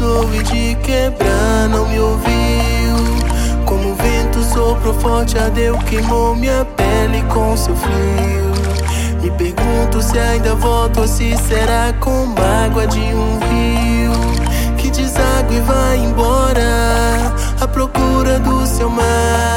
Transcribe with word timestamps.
ouvi 0.00 0.42
de 0.42 0.74
quebrar, 0.76 1.68
não 1.68 1.88
me 1.88 1.98
ouviu. 1.98 2.26
Como 3.64 3.92
o 3.92 3.94
vento 3.94 4.42
soprou 4.42 4.94
forte, 4.94 5.38
ardeu, 5.38 5.78
queimou 5.78 6.34
minha 6.34 6.64
pele 6.64 7.22
com 7.32 7.56
seu 7.56 7.74
frio. 7.76 8.46
Me 9.22 9.30
pergunto 9.30 10.02
se 10.02 10.18
ainda 10.18 10.54
volto 10.54 11.00
ou 11.00 11.08
se 11.08 11.36
será 11.36 11.92
como 12.00 12.34
água 12.64 12.86
de 12.86 13.00
um 13.00 13.38
rio 13.48 14.12
que 14.76 14.90
deságua 14.90 15.54
e 15.54 15.60
vai 15.60 15.98
embora 15.98 17.34
à 17.60 17.66
procura 17.66 18.38
do 18.38 18.66
seu 18.66 18.88
mar 18.88 19.55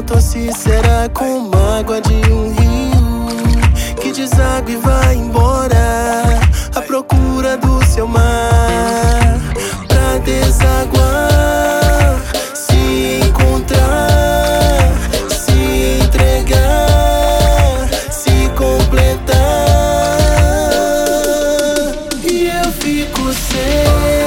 volta 0.00 0.20
se 0.20 0.50
será 0.52 1.08
com 1.12 1.50
água 1.78 2.00
de 2.00 2.14
um 2.32 2.54
rio 2.54 3.96
que 4.00 4.10
deságua 4.12 4.70
e 4.70 4.76
vai 4.76 5.14
embora 5.14 6.40
à 6.74 6.80
procura 6.80 7.58
do 7.58 7.84
seu 7.84 8.06
mar 8.06 9.38
pra 9.88 10.18
desaguar, 10.24 12.18
se 12.54 13.20
encontrar, 13.26 14.90
se 15.28 15.98
entregar, 16.02 17.88
se 18.10 18.48
completar 18.56 19.36
e 22.24 22.46
eu 22.46 22.72
fico 22.72 23.32
sem. 23.34 24.19